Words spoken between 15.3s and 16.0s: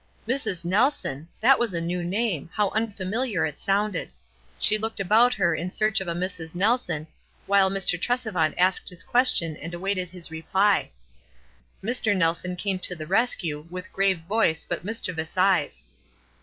eyes.